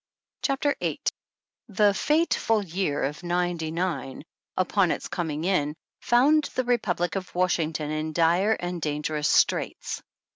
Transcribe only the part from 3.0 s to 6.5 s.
of '99'' upon its coming in, found